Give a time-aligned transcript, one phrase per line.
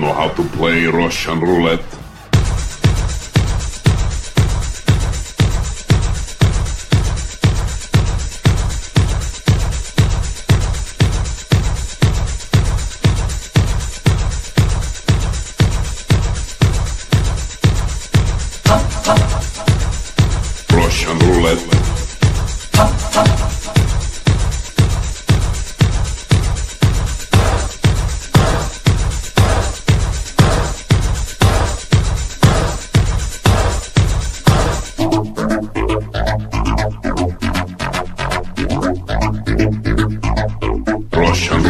[0.00, 1.97] know how to play Russian roulette?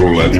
[0.09, 0.39] Roulette.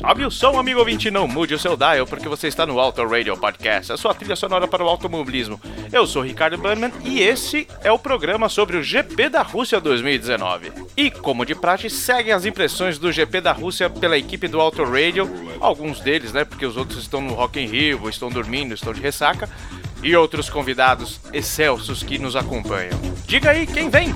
[0.00, 3.02] Sobe o som, amigo ouvinte, não mude o seu dial, porque você está no Auto
[3.06, 5.58] Radio Podcast, a sua trilha sonora para o automobilismo.
[5.90, 10.70] Eu sou Ricardo Bannerman e esse é o programa sobre o GP da Rússia 2019.
[10.96, 14.84] E, como de praxe, seguem as impressões do GP da Rússia pela equipe do Auto
[14.84, 18.92] Radio, alguns deles, né, porque os outros estão no Rock in Rio, estão dormindo, estão
[18.92, 19.48] de ressaca,
[20.02, 22.98] e outros convidados excelsos que nos acompanham.
[23.26, 24.14] Diga aí quem vem!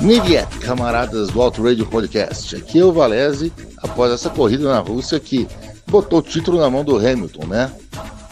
[0.00, 2.54] Niviet, camaradas do Auto Radio Podcast.
[2.56, 5.48] Aqui é o Valese, após essa corrida na Rússia que
[5.86, 7.72] botou o título na mão do Hamilton, né?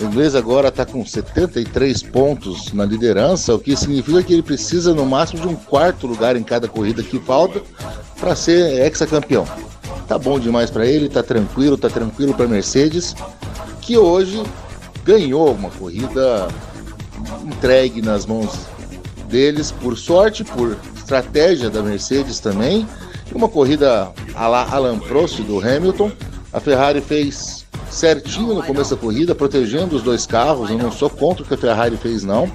[0.02, 4.92] O inglês agora está com 73 pontos na liderança, o que significa que ele precisa
[4.92, 7.62] no máximo de um quarto lugar em cada corrida que falta
[8.18, 9.46] para ser ex-campeão.
[10.08, 13.14] Tá bom demais para ele, tá tranquilo, tá tranquilo para Mercedes,
[13.80, 14.42] que hoje
[15.04, 16.48] ganhou uma corrida
[17.44, 18.50] entregue nas mãos
[19.28, 22.88] deles por sorte, por estratégia da Mercedes também.
[23.32, 26.10] Uma corrida a la Alan Prost do Hamilton.
[26.52, 27.61] A Ferrari fez
[27.92, 30.70] certinho no começo da corrida, protegendo os dois carros.
[30.70, 32.50] Eu não sou contra o que a Ferrari fez, não.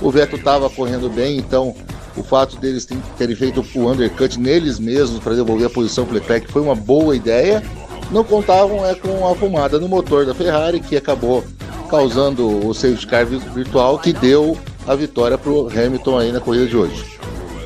[0.00, 1.74] O Vettel estava correndo bem, então
[2.16, 2.86] o fato deles
[3.16, 6.74] terem feito o undercut neles mesmos para devolver a posição para o Leclerc foi uma
[6.74, 7.62] boa ideia.
[8.10, 11.42] Não contavam é com a fumada no motor da Ferrari, que acabou
[11.88, 16.66] causando o safety car virtual que deu a vitória para o Hamilton aí na corrida
[16.66, 17.04] de hoje.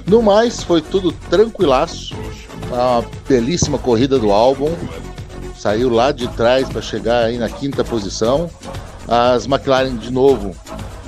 [0.06, 2.14] No mais, foi tudo tranquilaço.
[2.68, 4.70] Uma belíssima corrida do álbum.
[5.66, 8.48] Saiu lá de trás para chegar aí na quinta posição.
[9.08, 10.54] As McLaren de novo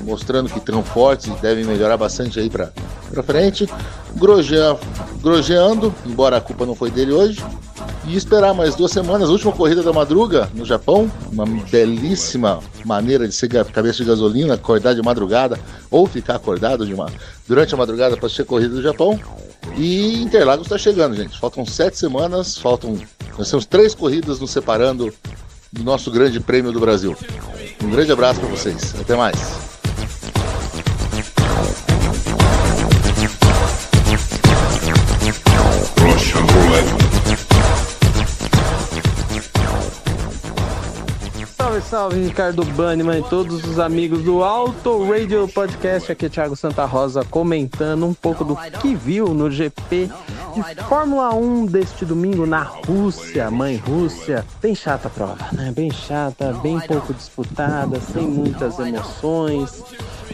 [0.03, 2.73] mostrando que estão fortes e devem melhorar bastante aí para
[3.23, 3.69] frente.
[4.17, 4.77] Grosjean
[5.23, 7.41] grojeando, embora a culpa não foi dele hoje.
[8.09, 13.35] E esperar mais duas semanas, última corrida da madruga no Japão, uma belíssima maneira de
[13.35, 15.61] ser cabeça de gasolina, acordar de madrugada
[15.91, 17.13] ou ficar acordado de uma,
[17.47, 19.21] durante a madrugada para assistir a corrida do Japão.
[19.77, 21.39] E Interlagos está chegando, gente.
[21.39, 22.99] Faltam sete semanas, faltam.
[23.37, 25.13] Nós temos três corridas nos separando
[25.71, 27.15] do nosso grande prêmio do Brasil.
[27.85, 28.95] Um grande abraço para vocês.
[28.99, 29.68] Até mais.
[41.89, 46.13] Salve, Ricardo Banniman e todos os amigos do Auto Radio Podcast.
[46.13, 50.11] Aqui é Thiago Santa Rosa comentando um pouco do que viu no GP
[50.55, 54.45] de Fórmula 1 deste domingo na Rússia, mãe Rússia.
[54.61, 55.73] Bem chata a prova, né?
[55.75, 59.83] Bem chata, bem pouco disputada, sem muitas emoções.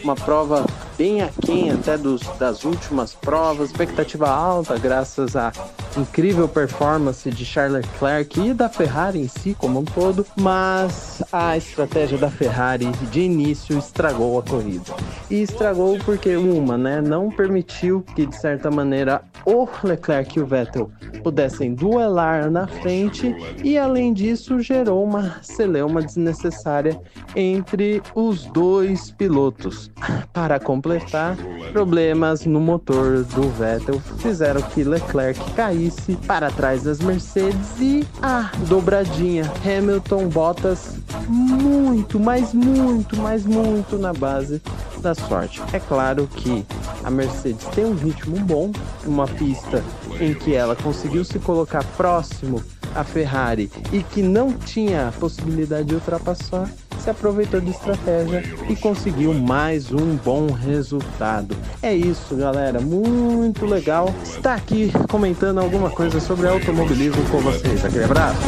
[0.03, 0.65] Uma prova
[0.97, 5.51] bem aquém até dos, das últimas provas, expectativa alta graças à
[5.97, 11.55] incrível performance de Charles Leclerc e da Ferrari em si como um todo, mas a
[11.57, 14.93] estratégia da Ferrari de início estragou a corrida.
[15.29, 20.45] E estragou porque uma, né, não permitiu que de certa maneira o Leclerc e o
[20.45, 20.91] Vettel
[21.23, 26.99] pudessem duelar na frente e além disso gerou uma celeuma desnecessária
[27.35, 29.91] entre os dois pilotos.
[30.33, 31.35] Para completar,
[31.73, 38.51] problemas no motor do Vettel fizeram que Leclerc caísse para trás das Mercedes e a
[38.67, 40.97] dobradinha Hamilton Bottas
[41.27, 44.61] muito, mas muito, mas muito na base
[44.99, 45.61] da sorte.
[45.73, 46.63] É claro que
[47.03, 48.71] A Mercedes tem um ritmo bom,
[49.05, 49.83] uma pista
[50.19, 52.61] em que ela conseguiu se colocar próximo
[52.95, 59.33] à Ferrari e que não tinha possibilidade de ultrapassar, se aproveitou de estratégia e conseguiu
[59.33, 61.55] mais um bom resultado.
[61.81, 67.83] É isso, galera, muito legal estar aqui comentando alguma coisa sobre automobilismo com vocês.
[67.83, 68.39] Aquele abraço.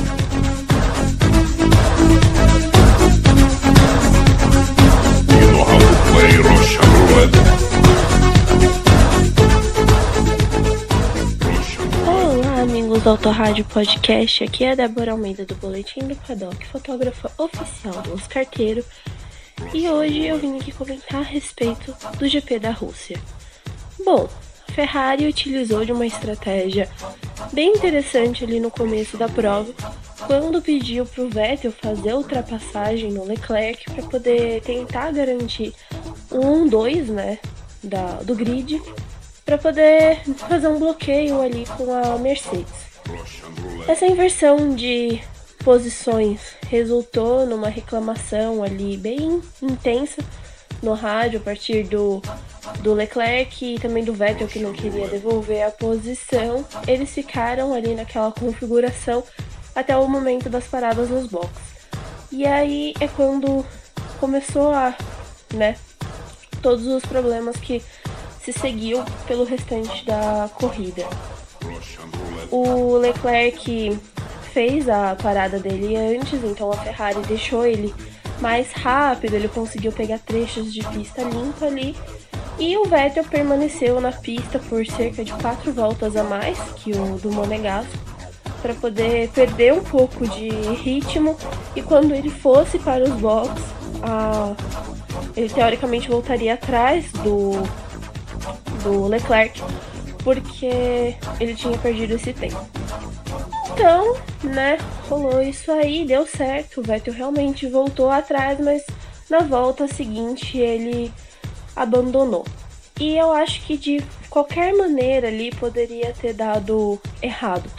[5.29, 7.66] You know how to play Russian roulette?
[12.97, 14.43] Amigos do Autorádio Podcast.
[14.43, 18.83] Aqui é a Débora Almeida do Boletim do Paddock, fotógrafa oficial do Oscarteiro.
[19.73, 23.19] E hoje eu vim aqui comentar a respeito do GP da Rússia.
[24.03, 24.27] Bom,
[24.67, 26.89] a Ferrari utilizou de uma estratégia
[27.53, 29.71] bem interessante ali no começo da prova,
[30.25, 35.73] quando pediu para o Vettel fazer ultrapassagem no Leclerc para poder tentar garantir
[36.31, 37.37] um 1-2, né,
[37.83, 38.81] da, do grid,
[39.45, 42.86] para poder fazer um bloqueio ali com a Mercedes.
[43.87, 45.21] Essa inversão de
[45.63, 50.23] posições resultou numa reclamação ali bem intensa
[50.81, 52.21] no rádio a partir do,
[52.81, 56.65] do Leclerc e também do Vettel que não queria devolver a posição.
[56.87, 59.23] Eles ficaram ali naquela configuração
[59.75, 61.77] até o momento das paradas nos boxes.
[62.31, 63.65] E aí é quando
[64.19, 64.95] começou a,
[65.53, 65.75] né,
[66.61, 67.81] todos os problemas que
[68.41, 71.05] se seguiu pelo restante da corrida.
[72.51, 73.99] O Leclerc
[74.53, 77.93] fez a parada dele antes, então a Ferrari deixou ele
[78.39, 81.95] mais rápido, ele conseguiu pegar trechos de pista limpa ali.
[82.59, 87.17] E o Vettel permaneceu na pista por cerca de quatro voltas a mais que o
[87.19, 87.91] do Monegasco,
[88.61, 91.37] para poder perder um pouco de ritmo.
[91.75, 93.63] E quando ele fosse para os boxes,
[94.01, 94.55] a-
[95.35, 97.51] ele teoricamente voltaria atrás do,
[98.83, 99.61] do Leclerc,
[100.23, 102.65] porque ele tinha perdido esse tempo.
[103.73, 104.77] Então, né,
[105.07, 106.79] rolou isso aí, deu certo.
[106.79, 108.83] O Vettel realmente voltou atrás, mas
[109.29, 111.11] na volta seguinte ele
[111.75, 112.45] abandonou.
[112.99, 117.69] E eu acho que de qualquer maneira ali poderia ter dado errado.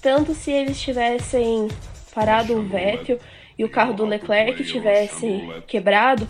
[0.00, 1.68] Tanto se eles tivessem
[2.14, 3.18] parado o Vettel
[3.58, 6.26] e o carro do Leclerc tivesse quebrado,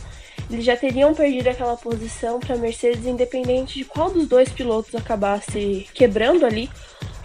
[0.50, 5.88] eles já teriam perdido aquela posição para Mercedes, independente de qual dos dois pilotos acabasse
[5.92, 6.70] quebrando ali,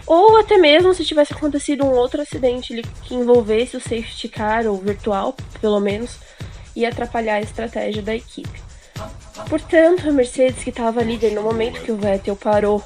[0.06, 4.66] ou até mesmo se tivesse acontecido um outro acidente ali que envolvesse o safety car,
[4.66, 6.18] ou virtual, pelo menos,
[6.74, 8.60] e atrapalhar a estratégia da equipe.
[9.48, 12.82] Portanto, a Mercedes, que estava líder no momento que o Vettel parou,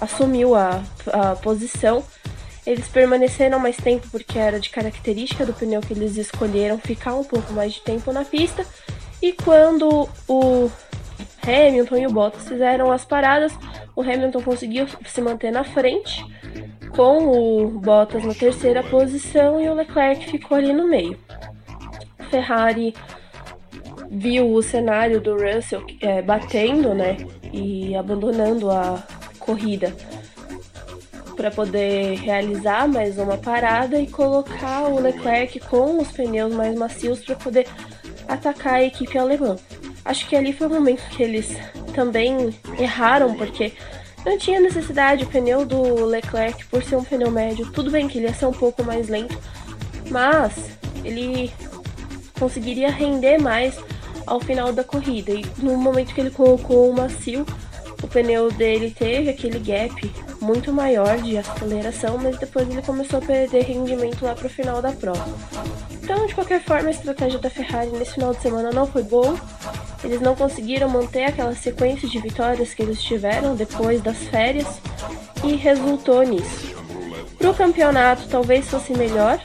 [0.00, 0.82] assumiu a,
[1.12, 2.04] a posição.
[2.66, 7.24] Eles permaneceram mais tempo porque era de característica do pneu que eles escolheram ficar um
[7.24, 8.66] pouco mais de tempo na pista.
[9.20, 10.70] E quando o
[11.42, 13.52] Hamilton e o Bottas fizeram as paradas,
[13.96, 16.24] o Hamilton conseguiu se manter na frente,
[16.94, 21.18] com o Bottas na terceira posição e o Leclerc ficou ali no meio.
[22.30, 22.94] Ferrari
[24.10, 27.16] viu o cenário do Russell é, batendo, né,
[27.52, 29.02] e abandonando a
[29.38, 29.94] corrida
[31.36, 37.20] para poder realizar mais uma parada e colocar o Leclerc com os pneus mais macios
[37.24, 37.68] para poder
[38.28, 39.56] atacar a equipe alemã.
[40.04, 41.56] Acho que ali foi o momento que eles
[41.94, 43.72] também erraram, porque
[44.24, 45.24] não tinha necessidade.
[45.24, 48.46] O pneu do Leclerc, por ser um pneu médio, tudo bem que ele ia ser
[48.46, 49.38] um pouco mais lento,
[50.10, 50.52] mas
[51.04, 51.52] ele
[52.38, 53.74] conseguiria render mais
[54.26, 55.32] ao final da corrida.
[55.32, 57.44] E no momento que ele colocou o macio,
[58.02, 63.22] o pneu dele teve aquele gap muito maior de aceleração, mas depois ele começou a
[63.22, 65.26] perder rendimento lá pro final da prova.
[66.10, 69.36] Então, de qualquer forma, a estratégia da Ferrari nesse final de semana não foi boa.
[70.02, 74.66] Eles não conseguiram manter aquela sequência de vitórias que eles tiveram depois das férias
[75.44, 76.74] e resultou nisso.
[77.36, 79.38] Pro campeonato, talvez fosse melhor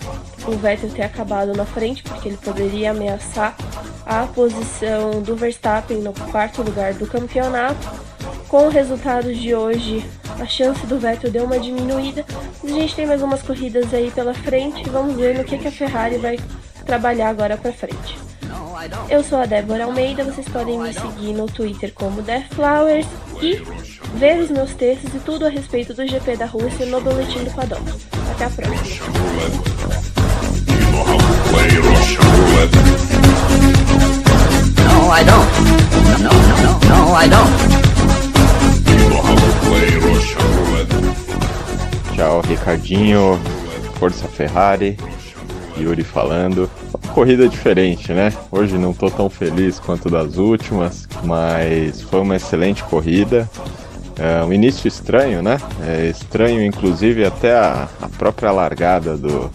[0.47, 3.57] o Vettel ter acabado na frente, porque ele poderia ameaçar
[4.05, 7.85] a posição do Verstappen no quarto lugar do campeonato.
[8.47, 10.01] Com o resultado de hoje,
[10.43, 12.25] a chance do Vettel deu uma diminuída.
[12.63, 15.67] A gente tem mais umas corridas aí pela frente e vamos ver no que, que
[15.69, 16.37] a Ferrari vai
[16.85, 18.17] trabalhar agora pra frente.
[19.09, 22.21] Eu sou a Débora Almeida, vocês podem me seguir no Twitter como
[22.51, 23.07] Flowers
[23.41, 23.55] e
[24.15, 27.51] ver os meus textos e tudo a respeito do GP da Rússia no Boletim do
[27.51, 27.81] Paddock.
[28.31, 28.83] Até a próxima.
[42.15, 43.39] Tchau, Ricardinho.
[43.99, 44.97] Força Ferrari.
[45.77, 46.69] Yuri falando.
[47.13, 48.31] corrida diferente, né?
[48.51, 53.49] Hoje não tô tão feliz quanto das últimas, mas foi uma excelente corrida.
[54.17, 55.59] É um início estranho, né?
[55.87, 59.51] É estranho, inclusive, até a, a própria largada do,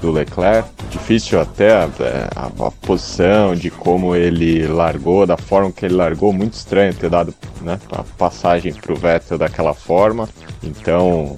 [0.00, 0.68] do Leclerc.
[0.90, 1.88] Difícil até a,
[2.36, 7.10] a, a, posição de como ele largou, da forma que ele largou, muito estranho ter
[7.10, 10.28] dado né, a passagem para o Vettel daquela forma.
[10.62, 11.36] Então,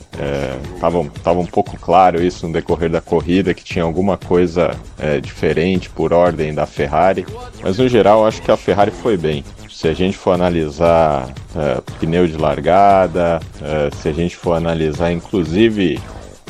[0.74, 5.20] estava é, um pouco claro isso no decorrer da corrida, que tinha alguma coisa é,
[5.20, 7.26] diferente por ordem da Ferrari.
[7.62, 11.82] Mas no geral, acho que a Ferrari foi bem se a gente for analisar uh,
[11.98, 15.98] pneu de largada, uh, se a gente for analisar inclusive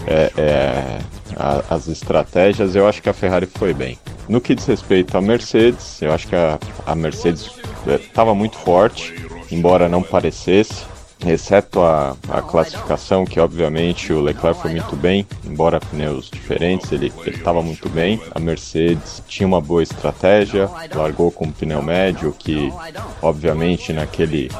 [0.07, 0.99] é, é,
[1.37, 3.99] a, as estratégias, eu acho que a Ferrari foi bem.
[4.29, 7.51] No que diz respeito à Mercedes, eu acho que a, a Mercedes
[7.87, 9.15] estava muito forte,
[9.51, 10.93] embora não parecesse
[11.31, 17.13] exceto a, a, classificação, que obviamente o Leclerc foi muito bem, embora pneus diferentes, ele
[17.27, 18.21] estava muito bem.
[18.35, 22.73] A Mercedes tinha uma boa estratégia, largou com pneu médio, que
[23.21, 24.51] obviamente naquele,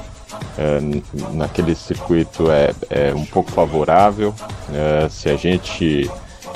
[0.59, 0.81] é,
[1.33, 4.35] naquele circuito é, é um pouco favorável.
[4.73, 6.11] É, se, a gente,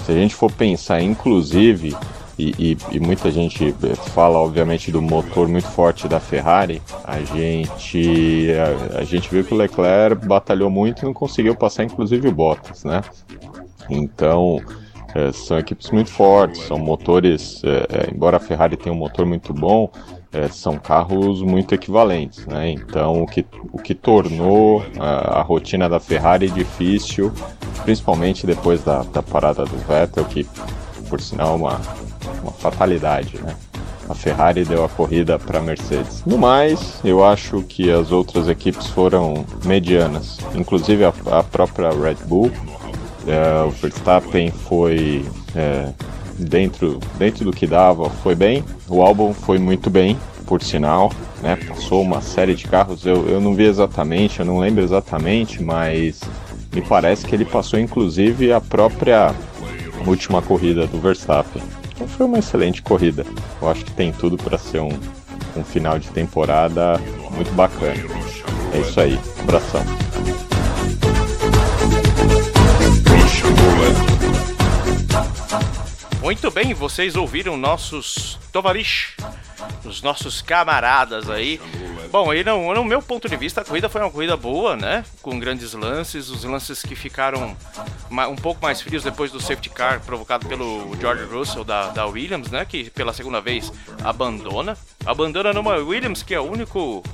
[0.05, 1.97] se a gente for pensar, inclusive,
[2.39, 3.75] e, e, e, muita gente
[4.15, 6.83] fala, obviamente, do motor muito forte da Ferrari.
[7.03, 8.49] A gente,
[8.95, 12.33] a, a, gente viu que o Leclerc batalhou muito e não conseguiu passar, inclusive, o
[12.33, 13.01] Bottas, né?
[13.89, 14.61] Então,
[15.15, 19.55] é, são equipes muito fortes, são motores, é embora a Ferrari tenha um motor muito
[19.55, 19.91] bom,
[20.45, 22.71] é, são carros muito equivalentes, né?
[22.71, 27.33] Então, o que, o que tornou a, a rotina da Ferrari difícil,
[27.85, 30.47] principalmente depois da, da parada do Vettel, que,
[31.09, 31.81] por sinal, é uma
[32.47, 33.55] uma fatalidade, né?
[34.09, 36.23] A Ferrari deu a corrida para a Mercedes.
[36.25, 42.19] No mais, eu acho que as outras equipes foram medianas, inclusive a, a própria Red
[42.27, 42.53] Bull.
[43.27, 45.25] É, o Verstappen foi
[45.57, 45.89] é,
[46.39, 48.65] dentro, dentro do que dava, foi bem.
[48.89, 50.17] O álbum foi muito bem,
[50.47, 51.13] por sinal.
[51.43, 51.57] Né?
[51.57, 56.21] Passou uma série de carros, eu, eu não vi exatamente, eu não lembro exatamente, mas
[56.73, 59.35] me parece que ele passou inclusive a própria
[60.07, 61.63] última corrida do Verstappen.
[61.95, 63.25] Então foi uma excelente corrida.
[63.61, 64.93] Eu acho que tem tudo para ser um,
[65.57, 67.01] um final de temporada
[67.31, 68.05] muito bacana.
[68.73, 69.19] É isso aí.
[69.41, 69.83] Abração.
[76.27, 79.15] Muito bem, vocês ouviram nossos Tovarish,
[79.85, 81.61] os nossos camaradas aí.
[82.11, 85.05] Bom, aí no, no meu ponto de vista, a corrida foi uma corrida boa, né?
[85.23, 87.57] Com grandes lances, os lances que ficaram
[88.29, 92.51] um pouco mais frios depois do safety car provocado pelo George Russell da, da Williams,
[92.51, 92.65] né?
[92.65, 94.77] Que pela segunda vez abandona.
[95.05, 97.05] Abandona numa Williams que é o único.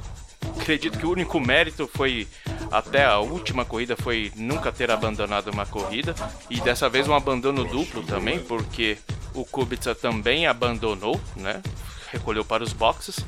[0.59, 2.27] Acredito que o único mérito foi
[2.73, 6.15] até a última corrida foi nunca ter abandonado uma corrida
[6.49, 8.97] e dessa vez um abandono duplo também, porque
[9.35, 11.63] o Kubica também abandonou, né?
[12.11, 13.25] Recolheu para os boxes.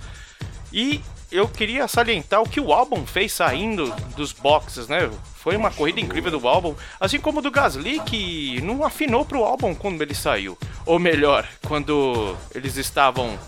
[0.73, 5.11] E eu queria salientar o que o álbum fez saindo dos boxes, né?
[5.35, 9.45] Foi uma corrida incrível do álbum, assim como do Gasly, que não afinou para o
[9.45, 10.57] álbum quando ele saiu.
[10.87, 13.39] Ou melhor, quando eles estavam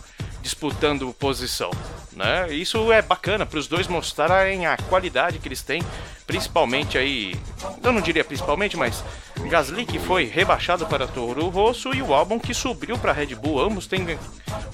[0.42, 1.70] disputando posição.
[2.16, 2.50] Né?
[2.54, 5.82] Isso é bacana para os dois mostrarem a qualidade que eles têm,
[6.26, 7.34] principalmente aí,
[7.82, 9.04] eu não diria principalmente, mas
[9.48, 13.60] Gasly que foi rebaixado para Toro Rosso e o álbum que subiu para Red Bull.
[13.60, 14.18] Ambos têm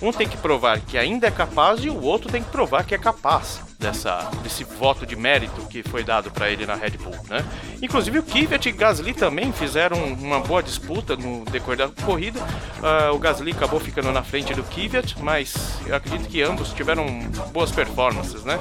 [0.00, 2.94] um tem que provar que ainda é capaz e o outro tem que provar que
[2.94, 7.16] é capaz dessa desse voto de mérito que foi dado para ele na Red Bull,
[7.28, 7.44] né?
[7.82, 12.40] Inclusive o Kvyat e Gasly também fizeram uma boa disputa no decorrer da corrida.
[12.40, 17.06] Uh, o Gasly acabou ficando na frente do Kvyat, mas eu acredito que ambos tiveram
[17.52, 18.58] boas performances, né?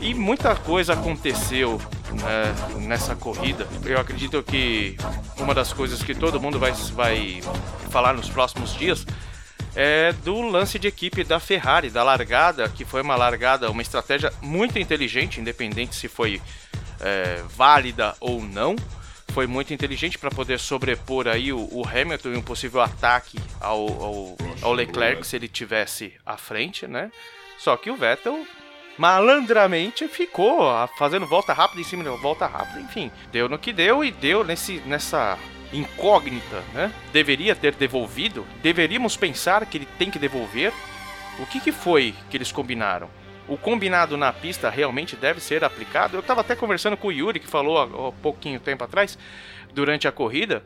[0.00, 1.80] E muita coisa aconteceu
[2.12, 3.66] né, nessa corrida.
[3.84, 4.96] Eu acredito que
[5.38, 7.40] uma das coisas que todo mundo vai, vai
[7.90, 9.04] falar nos próximos dias
[9.74, 14.32] é do lance de equipe da Ferrari, da largada, que foi uma largada, uma estratégia
[14.40, 16.40] muito inteligente, independente se foi
[17.00, 18.76] é, válida ou não.
[19.28, 23.86] Foi muito inteligente para poder sobrepor aí o, o, Hamilton e um possível ataque ao,
[24.02, 27.12] ao, ao Leclerc se ele tivesse à frente, né?
[27.58, 28.44] Só que o Vettel
[28.98, 30.60] malandramente ficou
[30.98, 34.44] fazendo volta rápida em cima de volta rápida, enfim, deu no que deu e deu
[34.44, 35.38] nesse, nessa
[35.72, 36.92] incógnita, né?
[37.12, 40.72] Deveria ter devolvido, deveríamos pensar que ele tem que devolver.
[41.38, 43.08] O que, que foi que eles combinaram?
[43.46, 46.16] O combinado na pista realmente deve ser aplicado?
[46.16, 49.16] Eu estava até conversando com o Yuri, que falou há, há pouquinho tempo atrás,
[49.72, 50.64] durante a corrida,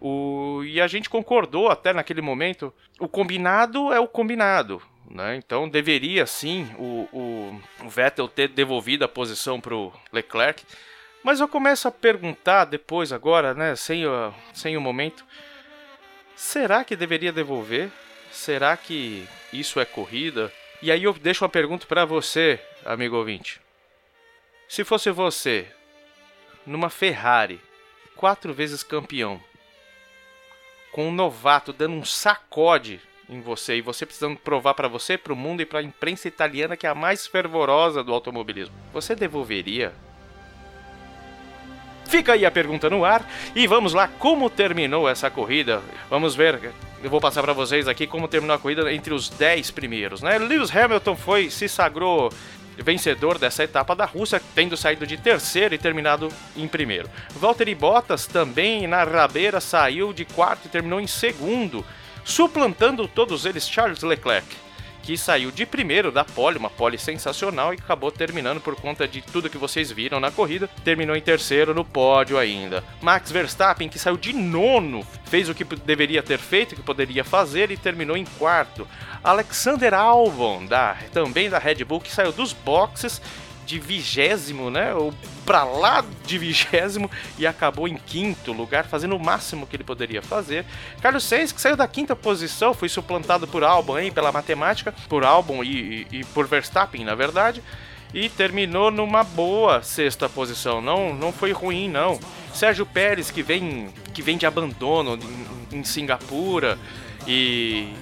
[0.00, 0.62] o...
[0.64, 2.72] e a gente concordou até naquele momento.
[2.98, 4.82] O combinado é o combinado.
[5.10, 5.36] Né?
[5.36, 7.37] Então deveria sim o, o,
[7.80, 10.64] o Vettel ter devolvido a posição para o Leclerc.
[11.22, 15.24] Mas eu começo a perguntar depois, agora, né, sem, o, sem o momento,
[16.36, 17.90] será que deveria devolver?
[18.30, 20.52] será que isso é corrida?
[20.80, 23.60] E aí eu deixo uma pergunta para você, amigo ouvinte.
[24.68, 25.66] Se fosse você,
[26.64, 27.60] numa Ferrari,
[28.14, 29.42] quatro vezes campeão,
[30.92, 35.32] com um novato dando um sacode em você e você precisando provar para você, para
[35.32, 39.14] o mundo e para a imprensa italiana que é a mais fervorosa do automobilismo, você
[39.14, 39.92] devolveria?
[42.06, 45.82] Fica aí a pergunta no ar e vamos lá como terminou essa corrida.
[46.08, 49.70] Vamos ver eu vou passar para vocês aqui como terminou a corrida entre os 10
[49.70, 50.36] primeiros, né?
[50.38, 52.32] Lewis Hamilton foi se sagrou
[52.76, 57.08] vencedor dessa etapa da Rússia, tendo saído de terceiro e terminado em primeiro.
[57.30, 61.84] Valtteri Bottas também na rabeira saiu de quarto e terminou em segundo,
[62.28, 64.46] suplantando todos eles Charles Leclerc
[65.08, 69.22] que saiu de primeiro da pole, uma pole sensacional, e acabou terminando por conta de
[69.22, 72.84] tudo que vocês viram na corrida, terminou em terceiro no pódio ainda.
[73.00, 77.24] Max Verstappen, que saiu de nono, fez o que deveria ter feito, o que poderia
[77.24, 78.86] fazer e terminou em quarto.
[79.24, 83.22] Alexander Albon, da, também da Red Bull, que saiu dos boxes
[83.68, 84.94] de vigésimo, né?
[84.94, 85.12] Ou
[85.44, 90.22] pra lá de vigésimo e acabou em quinto lugar, fazendo o máximo que ele poderia
[90.22, 90.64] fazer.
[91.02, 95.22] Carlos Sainz, que saiu da quinta posição, foi suplantado por Albon, hein, pela matemática, por
[95.22, 97.62] Albon e, e, e por Verstappen, na verdade
[98.14, 100.80] e terminou numa boa sexta posição.
[100.80, 102.18] Não, não foi ruim não.
[102.54, 105.18] Sérgio Pérez que vem que vem de abandono
[105.70, 106.78] em, em Singapura
[107.26, 107.92] e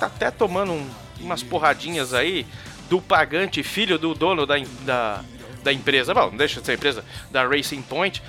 [0.00, 0.90] tá até tomando um,
[1.20, 2.44] umas porradinhas aí
[2.88, 5.24] do pagante, filho do dono da, da,
[5.62, 8.22] da empresa, bom, não deixa de ser empresa, da Racing Point,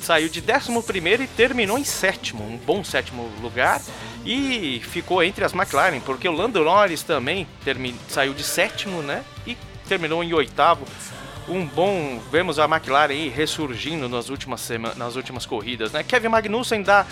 [0.00, 3.80] saiu de 11 e terminou em sétimo, um bom sétimo lugar,
[4.24, 7.46] e ficou entre as McLaren, porque o Lando Norris também
[8.08, 9.56] saiu de sétimo, né, e
[9.88, 10.84] terminou em oitavo.
[11.48, 16.02] Um bom, vemos a McLaren aí ressurgindo nas últimas, semanas, nas últimas corridas, né?
[16.02, 17.06] Kevin Magnussen dá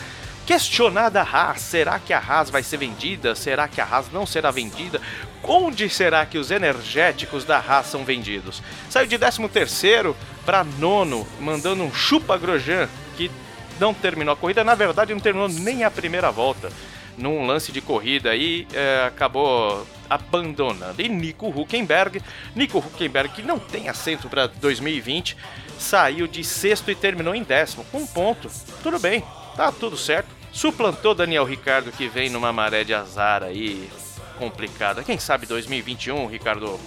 [0.47, 3.35] questionada a Haas, será que a Haas vai ser vendida?
[3.35, 5.03] Será que a Haas não será vendida?
[5.43, 8.63] Onde será que os energéticos da Haas são vendidos?
[8.89, 13.29] Saiu de 13º para nono, mandando um chupa Grosjean, que
[13.81, 16.71] não terminou a corrida, na verdade não terminou nem a primeira volta.
[17.19, 21.03] Num lance de corrida aí, é, acabou abandonando.
[21.03, 22.23] E Nico Huckenberg,
[22.55, 25.37] Nico Huckenberg que não tem assento para 2020,
[25.79, 28.49] saiu de sexto e terminou em décimo, com um ponto.
[28.83, 29.25] Tudo bem,
[29.57, 33.89] tá tudo certo suplantou Daniel Ricardo que vem numa maré de azar aí
[34.39, 35.03] complicada.
[35.03, 36.79] Quem sabe 2021, Ricardo,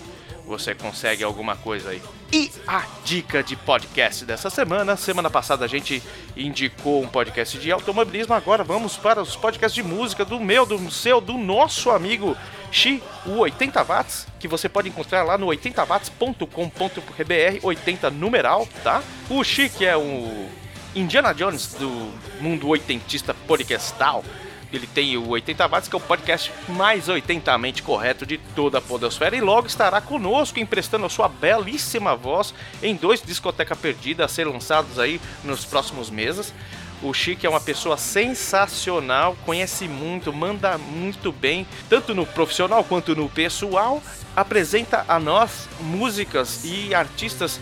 [0.45, 2.01] você consegue alguma coisa aí.
[2.31, 4.95] E a dica de podcast dessa semana.
[4.95, 6.01] Semana passada a gente
[6.37, 8.33] indicou um podcast de automobilismo.
[8.33, 12.37] Agora vamos para os podcasts de música do meu, do seu, do nosso amigo
[12.71, 19.03] Xi, o 80 watts, que você pode encontrar lá no 80watts.com.br, 80 numeral, tá?
[19.29, 20.47] O Xi, que é um
[20.95, 24.23] Indiana Jones do mundo oitentista podcastal.
[24.71, 28.81] Ele tem o 80 Watts, que é o podcast mais oitentamente correto de toda a
[28.81, 29.35] podosfera.
[29.35, 34.47] E logo estará conosco, emprestando a sua belíssima voz em dois Discoteca Perdida a ser
[34.47, 36.53] lançados aí nos próximos meses.
[37.01, 43.15] O Chique é uma pessoa sensacional, conhece muito, manda muito bem, tanto no profissional quanto
[43.15, 44.03] no pessoal.
[44.35, 47.59] Apresenta a nós músicas e artistas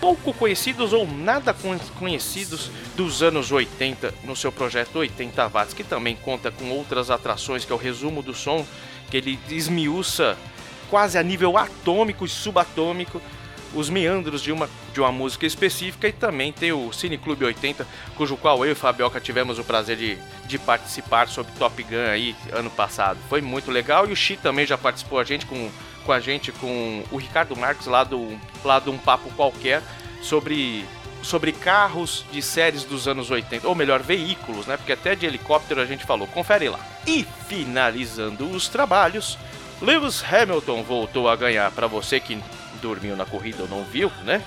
[0.00, 1.54] pouco conhecidos ou nada
[1.98, 7.64] conhecidos dos anos 80 no seu projeto 80 watts, que também conta com outras atrações,
[7.64, 8.66] que é o resumo do som,
[9.10, 10.36] que ele esmiuça
[10.90, 13.20] quase a nível atômico e subatômico
[13.74, 17.86] os meandros de uma, de uma música específica e também tem o Cine Clube 80,
[18.16, 22.34] cujo qual eu e Fabioca tivemos o prazer de, de participar sobre Top Gun aí
[22.52, 23.18] ano passado.
[23.28, 25.70] Foi muito legal e o Xi também já participou a gente com
[26.08, 29.82] com a gente, com o Ricardo Marques, lá do, lá um papo qualquer,
[30.22, 30.82] sobre,
[31.22, 34.78] sobre carros de séries dos anos 80, ou melhor, veículos, né?
[34.78, 36.26] Porque até de helicóptero a gente falou.
[36.26, 36.80] Confere lá.
[37.06, 39.36] E finalizando os trabalhos,
[39.82, 41.70] Lewis Hamilton voltou a ganhar.
[41.72, 42.42] Para você que
[42.80, 44.42] dormiu na corrida ou não viu, né?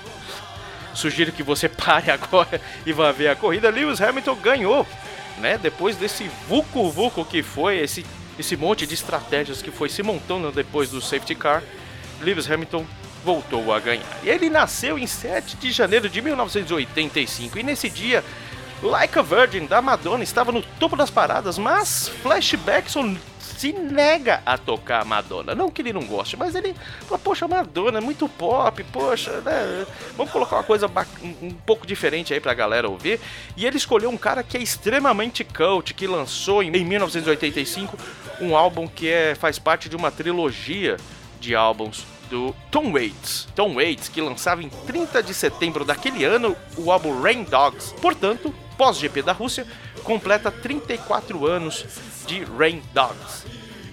[0.92, 3.70] Sugiro que você pare agora e vá ver a corrida.
[3.70, 4.84] Lewis Hamilton ganhou,
[5.38, 5.56] né?
[5.58, 8.04] Depois desse vucu vucu que foi esse
[8.38, 11.62] esse monte de estratégias que foi se montando depois do safety car,
[12.20, 12.86] Lewis Hamilton
[13.24, 14.18] voltou a ganhar.
[14.24, 18.24] Ele nasceu em 7 de janeiro de 1985 e nesse dia
[18.82, 22.90] Like a Virgin da Madonna estava no topo das paradas, mas Flashback
[23.62, 25.54] se nega a tocar Madonna.
[25.54, 26.74] Não que ele não goste, mas ele
[27.06, 29.86] fala, poxa, Madonna é muito pop, poxa, né?
[30.16, 30.90] Vamos colocar uma coisa
[31.22, 33.20] um, pouco diferente aí pra galera ouvir.
[33.56, 37.96] E ele escolheu um cara que é extremamente cult, que lançou em, em 1985
[38.40, 40.96] um álbum que é, faz parte de uma trilogia
[41.38, 43.46] de álbuns do Tom Waits.
[43.54, 47.94] Tom Waits, que lançava em 30 de setembro daquele ano o álbum Rain Dogs.
[48.00, 49.64] Portanto, pós-GP da Rússia,
[50.02, 51.86] completa 34 anos
[52.26, 53.44] de Rain Dogs.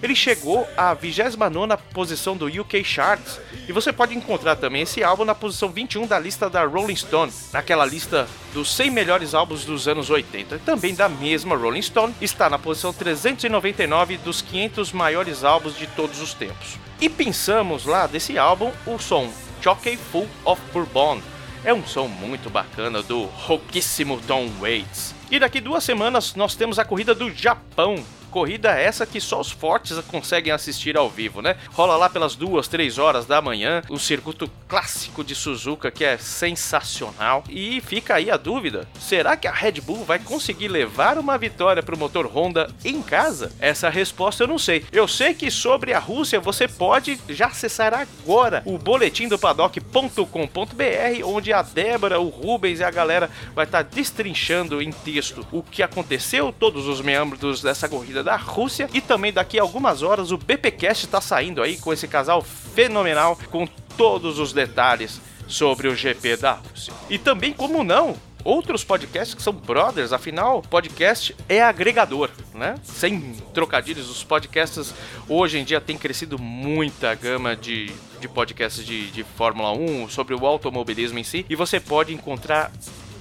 [0.02, 3.38] Ele chegou à 29 posição do UK Charts
[3.68, 7.30] e você pode encontrar também esse álbum na posição 21 da lista da Rolling Stone,
[7.52, 10.58] naquela lista dos 100 melhores álbuns dos anos 80.
[10.60, 16.20] Também da mesma Rolling Stone, está na posição 399 dos 500 maiores álbuns de todos
[16.20, 16.78] os tempos.
[16.98, 21.20] E pensamos lá desse álbum o som Jockey Full of Bourbon.
[21.62, 25.14] É um som muito bacana do rouquíssimo Tom Waits.
[25.30, 29.50] E daqui duas semanas nós temos a corrida do Japão, Corrida essa que só os
[29.50, 31.56] fortes conseguem assistir ao vivo, né?
[31.72, 36.16] Rola lá pelas duas, três horas da manhã, o circuito clássico de Suzuka que é
[36.16, 37.44] sensacional.
[37.48, 41.82] E fica aí a dúvida: será que a Red Bull vai conseguir levar uma vitória
[41.82, 43.52] para o motor Honda em casa?
[43.58, 44.84] Essa resposta eu não sei.
[44.92, 51.24] Eu sei que sobre a Rússia você pode já acessar agora o boletim do paddock.com.br,
[51.24, 55.82] onde a Débora, o Rubens e a galera vai estar destrinchando em texto o que
[55.82, 58.88] aconteceu, todos os membros dessa corrida da Rússia.
[58.92, 63.38] E também daqui a algumas horas o BPcast está saindo aí com esse casal fenomenal,
[63.50, 66.92] com todos os detalhes sobre o GP da Rússia.
[67.08, 72.76] E também, como não, outros podcasts que são brothers, afinal, podcast é agregador, né?
[72.82, 74.94] Sem trocadilhos, os podcasts
[75.28, 80.34] hoje em dia tem crescido muita gama de, de podcasts de, de Fórmula 1 sobre
[80.34, 82.70] o automobilismo em si, e você pode encontrar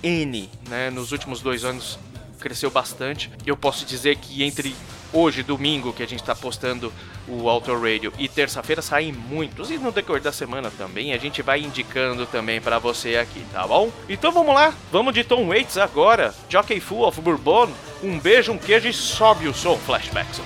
[0.01, 0.89] N, né?
[0.89, 1.99] Nos últimos dois anos
[2.39, 3.29] cresceu bastante.
[3.45, 4.75] Eu posso dizer que entre
[5.13, 6.91] hoje, domingo, que a gente está postando
[7.27, 11.41] o Auto Radio, e terça-feira saem muitos, e no decorrer da semana também, a gente
[11.41, 13.91] vai indicando também para você aqui, tá bom?
[14.07, 17.69] Então vamos lá, vamos de Tom Waits agora, Jockey Full of Bourbon,
[18.03, 20.41] um beijo, um queijo e sobe o som, Flashbacks.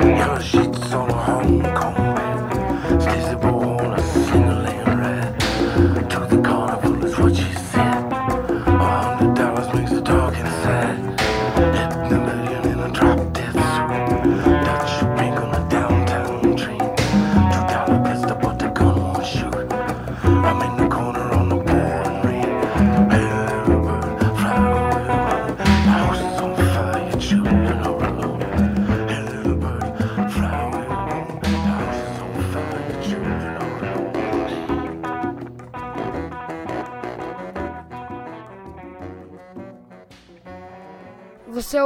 [0.00, 0.69] Você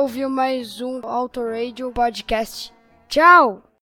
[0.04, 2.72] ouviu mais um Auto Radio Podcast.
[3.08, 3.73] Tchau!